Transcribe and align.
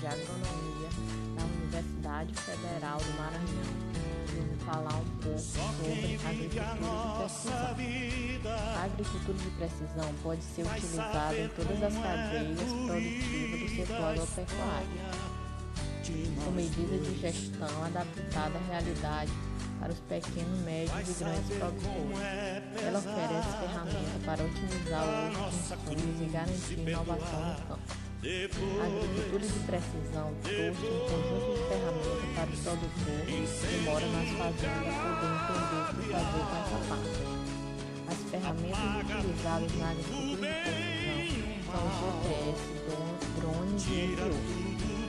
de 0.00 0.06
Agronomia 0.06 0.88
da 1.36 1.44
Universidade 1.44 2.32
Federal 2.34 2.98
do 2.98 3.12
Maranhão. 3.18 3.68
Eu 4.34 4.42
vou 4.46 4.56
falar 4.64 4.96
um 4.96 5.04
pouco 5.20 5.38
sobre 5.38 6.18
agricultura 6.26 6.64
de 6.74 6.88
precisão. 7.18 7.76
A 8.76 8.84
agricultura 8.84 9.38
de 9.38 9.50
precisão 9.50 10.14
pode 10.22 10.42
ser 10.42 10.62
utilizada 10.62 11.38
em 11.38 11.48
todas 11.48 11.82
as 11.82 11.92
cadeias 11.92 12.72
produtivas 12.86 13.60
do 13.60 13.68
setor 13.76 14.04
agropecuário, 14.08 14.88
com 16.44 16.50
medidas 16.52 17.06
de 17.06 17.20
gestão 17.20 17.84
adaptada 17.84 18.58
à 18.58 18.62
realidade 18.72 19.32
para 19.78 19.92
os 19.92 20.00
pequenos, 20.00 20.60
médios 20.60 21.10
e 21.10 21.24
grandes 21.24 21.56
produtores. 21.58 22.18
Ela 22.86 22.98
oferece 22.98 23.50
ferramentas 23.60 24.24
para 24.24 24.44
otimizar 24.44 25.04
o 25.04 25.08
uso 25.28 25.76
de 25.76 25.92
insumos 25.92 26.20
e 26.22 26.24
garantir 26.32 26.78
inovação 26.88 27.48
no 27.48 27.54
campo. 27.66 28.09
A 28.20 28.28
agricultura 28.28 29.46
de 29.46 29.60
precisão 29.64 30.28
trouxe 30.42 30.84
um 30.84 31.00
conjunto 31.08 31.56
de 31.56 31.64
ferramentas 31.72 32.28
para 32.36 32.44
o 32.44 32.60
produtor 32.60 33.24
que 33.24 33.80
mora 33.80 34.06
nas 34.12 34.28
fazendas 34.36 34.92
poder 35.00 35.32
entender 35.40 35.80
o 35.80 35.88
que 35.88 36.04
fazer 36.12 36.44
com 36.44 36.56
essa 36.60 36.76
parte. 36.84 37.24
As 38.12 38.20
ferramentas 38.28 38.92
utilizadas 39.00 39.72
na 39.80 39.88
agricultura 39.88 40.36
de 40.36 40.52
precisão 40.52 41.16
são 41.64 41.80
os 41.88 41.96
GPS, 41.96 42.60
drones 43.40 43.88
e 43.88 44.04
entre 44.04 44.20
outros. 44.20 44.60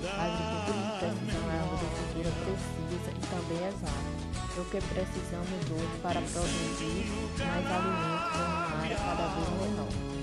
A 0.07 0.23
agricultura 0.23 0.79
de 0.79 0.95
precisão 1.03 1.43
é 1.51 1.59
uma 1.67 1.75
agricultura 1.75 2.31
precisa 2.31 3.11
e 3.11 3.27
também 3.27 3.59
exata 3.67 4.07
do 4.55 4.63
que 4.71 4.79
precisamos 4.87 5.59
hoje 5.67 5.95
para 6.01 6.21
produzir 6.21 7.11
mais 7.43 7.67
alimentos 7.75 8.39
em 8.39 8.47
uma 8.47 8.71
área 8.79 8.95
cada 8.95 9.27
vez 9.35 9.51
menor. 9.59 10.20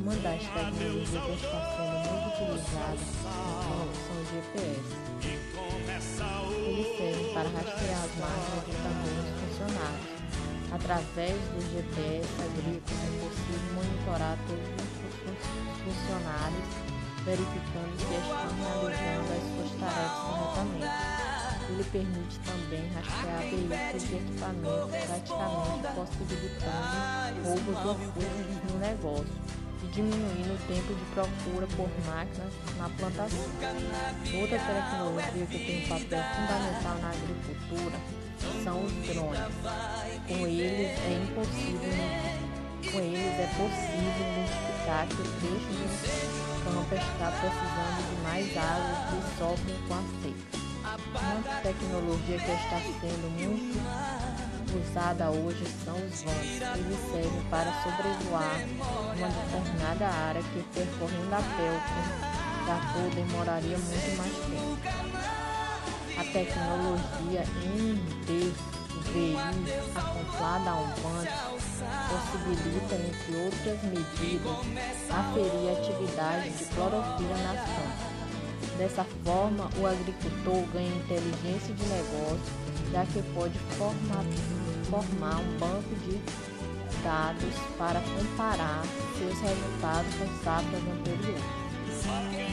Uma, 0.00 0.16
das 0.16 0.40
tecnologias 0.40 1.10
que 1.10 1.32
está 1.44 1.60
sendo 1.76 1.96
muito 2.08 2.24
utilizada 2.32 3.04
são 3.20 4.16
os 4.16 4.28
GPS. 4.32 4.96
Eles 6.56 6.88
servem 6.96 7.28
para 7.34 7.48
rastrear 7.50 8.00
as 8.00 8.14
máquinas 8.16 8.64
e 8.64 8.72
também 8.80 9.12
os 9.20 9.28
funcionários. 9.36 10.08
Através 10.72 11.36
do 11.36 11.60
GPS 11.60 12.32
agrícola 12.40 13.02
é 13.04 13.12
possível 13.20 13.68
monitorar 13.76 14.36
todos 14.48 14.72
os 14.72 15.36
funcionários, 15.84 16.68
verificando 17.26 17.92
se 18.00 18.16
estão 18.16 18.56
realizando 18.56 19.28
as 19.36 19.44
suas 19.52 19.72
tarefas 19.80 20.16
corretamente. 20.24 20.96
Ele 21.68 21.84
permite 21.92 22.40
também 22.40 22.88
rastrear 22.94 23.42
veículos 23.52 24.00
e 24.00 24.16
equipamentos, 24.16 24.96
praticamente 24.96 25.84
possibilitando 25.94 27.36
roubos 27.44 27.80
ou 27.84 27.94
furtos 27.94 28.72
no 28.72 28.78
negócio 28.78 29.59
diminuindo 29.92 30.54
o 30.54 30.58
tempo 30.66 30.94
de 30.94 31.04
procura 31.14 31.66
por 31.76 31.88
máquinas 32.06 32.52
na 32.78 32.88
plantação. 32.90 33.38
Outra 34.40 34.58
tecnologia 34.58 35.46
que 35.46 35.58
tem 35.58 35.84
um 35.84 35.88
papel 35.88 36.22
fundamental 36.34 36.98
na 37.00 37.10
agricultura 37.10 37.98
são 38.64 38.84
os 38.84 38.92
drones. 39.06 39.40
Com 40.28 40.46
eles 40.46 40.98
é 40.98 41.22
impossível 41.22 42.40
com 42.92 42.98
eles 42.98 43.38
é 43.38 43.46
possível 43.56 44.10
identificar 44.32 45.06
que 45.06 45.14
o 45.14 45.24
trecho 45.38 45.70
do 45.70 45.84
campo 46.64 46.94
está 46.94 47.30
precisando 47.30 48.00
de 48.08 48.16
mais 48.22 48.56
água 48.56 48.94
que 49.10 49.38
sofrem 49.38 49.76
com 49.86 49.94
a 49.94 50.02
seca. 50.22 50.60
Uma 50.90 51.60
tecnologia 51.60 52.38
que 52.38 52.50
está 52.50 52.80
sendo 53.00 53.30
muito 53.30 53.78
usada 54.78 55.30
hoje 55.30 55.64
são 55.84 55.94
os 55.96 56.22
drones. 56.22 56.60
Eles 56.78 57.00
servem 57.10 57.42
para 57.50 57.72
sobrevoar 57.82 58.60
uma 59.16 59.28
determinada 59.28 60.06
área 60.06 60.42
que 60.42 60.62
percorrendo 60.74 61.34
a 61.34 61.42
pé 61.42 61.70
o 61.70 61.80
trator 62.64 63.10
demoraria 63.14 63.78
muito 63.78 64.16
mais 64.16 64.32
tempo. 64.32 64.78
A 66.18 66.24
tecnologia 66.24 67.44
MDVI 67.74 69.36
acoplada 69.94 70.70
a 70.70 70.74
um 70.74 70.86
banco 70.86 71.50
possibilita, 72.10 72.94
entre 72.94 73.36
outras 73.36 73.82
medidas, 73.84 74.58
aferir 75.10 75.78
atividade 75.78 76.50
de 76.50 76.64
clorofila 76.66 77.36
nas 77.38 77.60
plantas. 77.60 78.20
Dessa 78.76 79.04
forma, 79.24 79.68
o 79.78 79.86
agricultor 79.86 80.64
ganha 80.72 80.96
inteligência 80.96 81.74
de 81.74 81.84
negócio, 81.86 82.52
já 82.92 83.04
que 83.06 83.22
pode 83.34 83.58
formar, 83.76 84.24
formar 84.90 85.38
um 85.38 85.58
banco 85.58 85.94
de 86.04 86.20
dados 87.04 87.54
para 87.78 88.00
comparar 88.00 88.82
seus 89.16 89.40
resultados 89.40 90.14
com 90.16 90.44
safras 90.44 90.82
anteriores. 90.82 91.60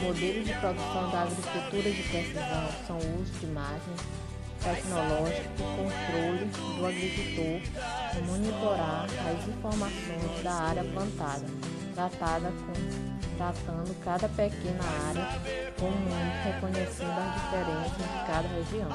Modelos 0.02 0.46
de 0.46 0.54
produção 0.54 1.10
da 1.10 1.22
agricultura 1.22 1.90
de 1.90 2.02
precisão 2.04 2.68
são 2.86 2.96
o 2.96 3.20
uso 3.20 3.32
de 3.40 3.46
máquinas 3.48 4.00
tecnológicas 4.62 5.46
e 5.46 5.62
controle 5.62 6.44
do 6.76 6.86
agricultor 6.86 7.60
monitorar 8.26 9.04
as 9.04 9.48
informações 9.48 10.42
da 10.42 10.52
área 10.52 10.84
plantada, 10.84 11.46
tratada 11.94 12.50
com 12.50 13.18
tratando 13.36 13.94
cada 14.04 14.28
pequena 14.28 14.84
área 15.08 15.67
como 15.78 15.94
um, 15.94 16.42
reconhecendo 16.44 17.18
as 17.18 17.34
diferenças 17.34 17.96
de 17.96 18.18
cada 18.26 18.48
região. 18.48 18.88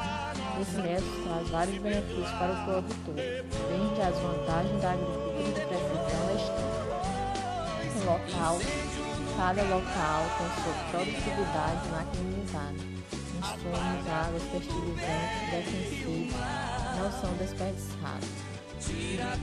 Esse 0.61 0.77
método 0.77 1.23
traz 1.23 1.49
vários 1.49 1.77
benefícios 1.81 2.29
para 2.31 2.51
o 2.51 2.63
produtor, 2.65 3.15
desde 3.15 4.01
as 4.01 4.17
vantagens 4.19 4.81
da 4.81 4.91
agricultura 4.91 5.51
de 5.51 5.61
precisão 5.65 6.23
extrema. 6.35 6.83
local, 8.05 8.59
cada 9.37 9.63
local 9.63 10.21
tem 10.37 10.47
sua 10.63 10.73
produtividade 10.91 11.87
maquinizada. 11.89 12.93
Insumos, 13.43 14.07
águas, 14.07 14.43
fertilizantes, 14.51 15.41
defensivos 15.51 16.33
não 16.97 17.11
são 17.11 17.33
desperdiçados. 17.37 18.29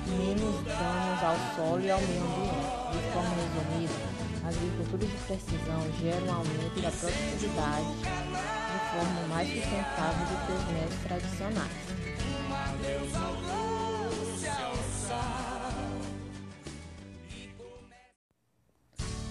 Menos 0.06 0.64
danos 0.64 1.22
ao 1.24 1.36
solo 1.56 1.80
e 1.82 1.90
ao 1.90 2.00
meio 2.00 2.22
ambiente. 2.22 2.80
De 2.92 2.98
forma 3.12 3.34
resumida, 3.34 4.09
agricultura 4.50 5.06
de 5.06 5.16
precisão 5.26 5.80
gera 6.00 6.24
um 6.24 6.34
aumento 6.34 6.80
da 6.82 6.90
produtividade 6.90 7.86
de 8.02 8.78
forma 8.90 9.28
mais 9.28 9.48
sustentável 9.48 10.26
do 10.26 10.36
que 10.46 10.52
os 10.52 10.64
métodos 10.72 10.98
tradicionais. 11.04 11.70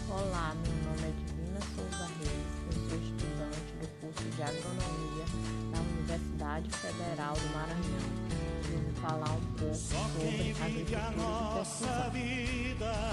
Olá, 0.10 0.56
meu 0.56 0.76
nome 0.86 1.04
é 1.04 1.12
Divina 1.12 1.60
Souza 1.76 2.08
Reis, 2.20 2.50
eu 2.66 2.74
sou 2.90 2.98
estudante 2.98 3.72
do 3.80 3.88
curso 4.00 4.24
de 4.24 4.42
Agronomia 4.42 5.26
da 5.72 5.80
Universidade 5.82 6.70
Federal 6.72 7.34
do 7.34 7.54
Maranhão 7.54 8.30
eu 8.72 8.80
vou 8.80 8.94
falar 9.02 9.32
um 9.32 9.42
pouco 9.58 9.76
sobre 9.76 10.52
agricultura 10.62 10.84
de 10.84 11.54
precisão. 11.56 12.49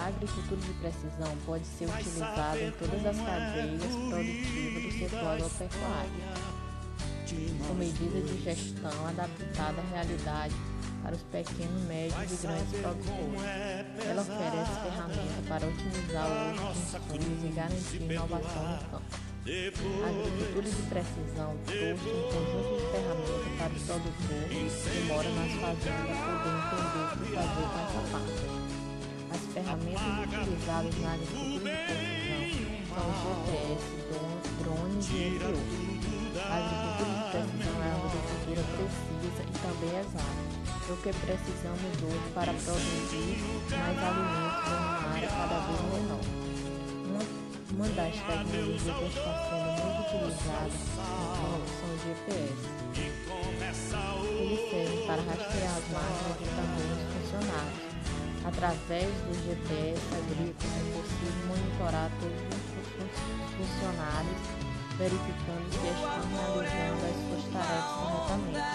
A 0.06 0.08
agricultura 0.08 0.60
de 0.60 0.72
precisão 0.74 1.36
pode 1.44 1.66
ser 1.66 1.86
utilizada 1.86 2.60
em 2.62 2.70
todas 2.70 3.06
as 3.06 3.16
cadeias 3.16 3.82
produtivas 3.82 4.82
do 4.84 4.92
setor 5.00 5.26
agropecuário, 5.26 6.12
com 7.66 7.74
medidas 7.74 8.30
de 8.30 8.44
gestão 8.44 9.08
adaptada 9.08 9.80
à 9.80 9.84
realidade 9.90 10.54
para 11.02 11.12
os 11.12 11.22
pequenos, 11.22 11.82
médios 11.88 12.22
e 12.22 12.46
grandes 12.46 12.80
produtores. 12.80 13.40
Ela 14.06 14.22
oferece 14.22 14.74
ferramentas 14.78 15.46
para 15.48 15.66
otimizar 15.66 16.28
o 16.30 16.70
uso 16.70 17.00
de 17.00 17.18
insumos 17.18 17.42
e 17.42 17.48
garantir 17.52 18.02
inovação 18.02 18.62
no 18.62 18.78
campo. 18.78 19.02
A 19.02 20.08
agricultura 20.08 20.70
de 20.70 20.82
precisão 20.82 21.50
trouxe 21.66 22.06
um 22.06 22.22
conjunto 22.30 22.78
de 22.78 22.86
ferramentas 22.92 23.50
para 23.58 23.74
o 23.74 23.80
produtor 23.82 24.46
que 24.54 25.02
mora 25.08 25.30
nas 25.30 25.50
fazendas 25.58 26.14
poder 26.22 26.54
entender 26.62 27.02
o 27.02 27.10
que 27.10 27.26
fazer 27.34 27.66
com 27.66 27.78
essa 27.82 28.02
parte. 28.12 28.85
As 29.30 29.40
ferramentas 29.52 30.02
utilizadas 30.24 30.94
na 31.00 31.12
agricultura 31.14 31.72
são 32.88 33.04
os 33.10 33.18
GPS, 33.22 33.84
drones 34.62 35.06
e 35.10 35.12
entre 35.24 35.46
outros. 35.46 35.86
A 36.36 36.54
agricultura 36.56 37.12
de 37.16 37.24
precisão 37.30 37.76
é 37.82 37.94
uma 37.94 38.06
agricultura 38.06 38.62
precisa 38.76 39.42
e 39.42 39.52
também 39.58 39.92
exata, 39.98 40.42
é 40.86 40.92
o 40.92 40.96
que 40.98 41.10
precisamos 41.12 41.92
hoje 42.02 42.28
para 42.34 42.52
produzir 42.52 43.34
mais 43.70 43.98
alimentos 43.98 44.66
em 44.66 44.76
uma 44.76 45.00
área 45.14 45.28
cada 45.28 45.58
vez 45.66 45.80
menor. 45.92 46.24
Uma 47.76 47.88
das 47.88 48.14
tecnologias 48.14 48.96
que 48.96 49.04
está 49.04 49.32
sendo 49.50 49.70
muito 49.82 50.00
utilizada 50.06 50.76
são 50.96 51.88
os 51.94 52.00
GPS. 52.04 52.60
Eles 54.38 54.62
servem 54.70 55.00
para 55.06 55.22
rastrear 55.22 55.76
as 55.76 55.86
máquinas 55.90 56.38
e 56.40 56.46
também. 56.56 56.75
Através 58.46 59.10
do 59.26 59.34
GPS 59.42 59.98
agrícola 60.14 60.70
é 60.78 60.86
possível 60.94 61.46
monitorar 61.48 62.08
todos 62.20 62.38
os 62.46 62.66
funcionários, 63.58 64.42
verificando 64.96 65.66
se 65.74 65.82
estão 65.82 66.22
realizando 66.30 67.02
as 67.10 67.18
suas 67.26 67.42
tarefas 67.52 67.90
corretamente. 67.98 68.70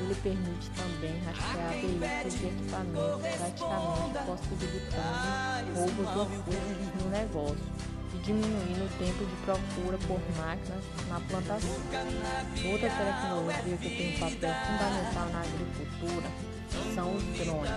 Ele 0.00 0.14
permite 0.22 0.70
também 0.70 1.20
rastrear 1.20 1.72
veículos 1.84 2.34
e 2.34 2.46
equipamentos, 2.48 3.28
praticamente 3.36 4.16
possibilitando 4.24 5.68
roubos 5.76 6.10
ou 6.16 6.26
furtos 6.40 7.04
no 7.04 7.10
negócio 7.10 7.68
e 8.14 8.18
diminuindo 8.24 8.84
o 8.86 8.92
tempo 8.96 9.20
de 9.20 9.36
procura 9.44 9.98
por 10.08 10.20
máquinas 10.40 10.84
na 11.08 11.20
plantação. 11.20 11.76
Outra 12.72 12.88
tecnologia 12.88 13.76
que 13.76 13.90
tem 13.90 14.16
um 14.16 14.18
papel 14.18 14.54
fundamental 14.64 15.28
na 15.28 15.40
agricultura 15.44 16.53
são 16.94 17.14
drones. 17.38 17.70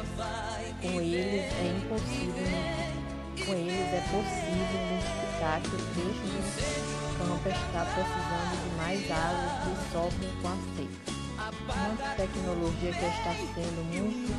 Com 0.82 1.02
eles 1.02 1.54
é 1.54 1.76
impossível 1.78 3.08
com 3.46 3.54
eles 3.54 3.94
é 3.94 4.02
possível 4.12 4.68
identificar 4.76 5.62
que 5.62 5.70
o 5.70 5.80
trecho 5.94 6.26
do 6.28 6.42
campo 7.18 7.48
está 7.48 7.86
precisando 7.86 8.56
de 8.64 8.76
mais 8.76 9.12
água 9.12 9.48
que 9.64 9.72
sofrem 9.92 10.32
com 10.42 10.48
a 10.48 10.58
seca. 10.76 11.18
Uma 11.38 12.16
tecnologia 12.16 12.92
que 12.92 13.06
está 13.06 13.34
sendo 13.54 13.82
muito 13.88 14.34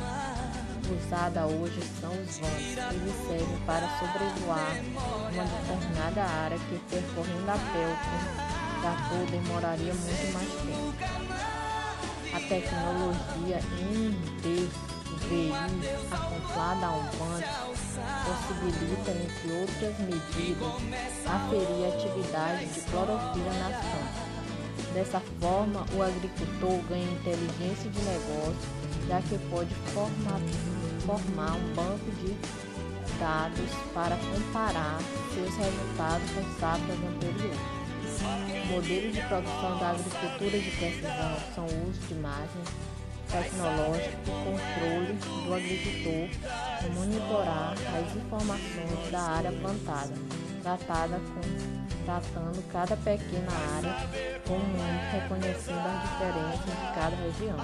usada 0.93 1.45
hoje 1.47 1.81
são 1.99 2.11
os 2.11 2.37
vans. 2.37 2.77
Eles 2.93 3.15
servem 3.27 3.59
para 3.65 3.87
sobrevoar 3.97 4.75
uma 5.31 5.43
determinada 5.43 6.23
área 6.23 6.59
que 6.59 6.79
percorrendo 6.89 7.49
a 7.49 7.57
pé 7.57 7.87
o 7.87 8.81
trator 8.81 9.25
demoraria 9.31 9.93
muito 9.93 10.33
mais 10.33 10.49
tempo. 10.49 11.48
A 12.31 12.39
tecnologia 12.41 13.59
MDVI 13.91 15.51
acoplada 16.11 16.85
a 16.85 16.91
um 16.91 17.03
van 17.17 17.41
possibilita, 18.23 19.11
entre 19.11 19.51
outras 19.51 19.99
medidas, 19.99 20.73
aferir 21.25 21.85
a 21.85 21.89
atividade 21.95 22.65
de 22.67 22.81
clorofila 22.81 23.53
nas 23.53 23.75
plantas. 23.77 24.29
Dessa 24.93 25.21
forma, 25.39 25.85
o 25.95 26.03
agricultor 26.03 26.81
ganha 26.87 27.11
inteligência 27.11 27.89
de 27.89 28.01
negócio, 28.01 28.69
já 29.07 29.21
que 29.21 29.37
pode 29.49 29.73
formar, 29.93 30.39
formar 31.05 31.55
um 31.55 31.73
banco 31.73 32.11
de 32.21 32.35
dados 33.19 33.71
para 33.93 34.15
comparar 34.15 34.99
seus 35.33 35.55
resultados 35.55 36.29
com 36.31 36.59
safras 36.59 36.99
anteriores. 36.99 37.78
Modelos 38.69 39.13
de 39.13 39.21
produção 39.21 39.79
da 39.79 39.89
agricultura 39.91 40.59
de 40.59 40.71
precisão 40.71 41.37
são 41.55 41.65
o 41.65 41.89
uso 41.89 41.99
de 42.07 42.13
máquinas 42.15 42.69
tecnológicas 43.31 44.13
e 44.25 44.31
controle 44.31 45.13
do 45.45 45.53
agricultor 45.53 46.29
para 46.79 46.89
monitorar 46.89 47.73
as 47.73 48.15
informações 48.15 49.11
da 49.11 49.21
área 49.21 49.51
plantada, 49.51 50.13
tratada 50.63 51.19
com 51.19 51.89
tratando 52.09 52.71
cada 52.71 52.97
pequena 52.97 53.51
área 53.77 53.95
comum, 54.47 54.63
reconhecendo 55.11 55.77
as 55.77 56.01
diferenças 56.09 56.65
de 56.65 56.87
cada 56.95 57.15
região. 57.15 57.57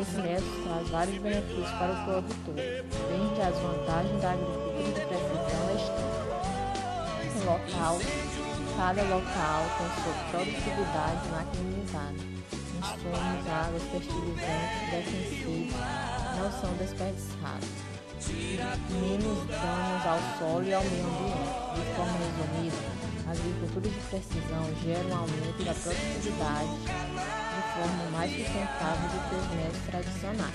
Esse 0.00 0.16
método 0.16 0.62
traz 0.64 0.88
vários 0.88 1.18
benefícios 1.18 1.70
para 1.70 1.92
o 1.92 2.04
produtor, 2.04 2.54
desde 2.56 3.40
as 3.42 3.58
vantagens 3.58 4.22
da 4.22 4.32
agricultura 4.32 4.92
de 4.92 5.00
precisão 5.06 5.76
externa. 5.76 6.16
Local, 7.44 7.98
cada 8.76 9.02
local 9.02 9.64
tem 9.78 9.88
sua 10.02 10.12
produtividade 10.30 11.28
maquinizada. 11.30 12.12
Insumos, 12.76 13.48
águas, 13.48 13.82
fertilizantes, 13.90 14.90
defensivos 14.90 15.72
não 16.36 16.52
são 16.60 16.70
desperdiçados. 16.74 17.68
Menos 18.90 19.46
danos 19.48 20.06
ao 20.06 20.20
solo 20.38 20.64
e 20.64 20.74
ao 20.74 20.84
meio 20.84 21.06
ambiente. 21.06 21.74
De 21.74 21.82
forma 21.96 22.18
resumida, 22.18 22.76
a 23.26 23.30
agricultura 23.30 23.88
de 23.88 24.00
precisão 24.10 24.64
gera 24.82 25.06
um 25.06 25.16
aumento 25.16 25.64
da 25.64 25.74
produtividade 25.74 26.76
de 26.76 27.62
forma 27.74 28.04
mais 28.12 28.30
sustentável 28.30 29.08
do 29.08 29.18
que 29.28 29.34
os 29.36 29.46
métodos 29.56 29.84
tradicionais. 29.86 30.54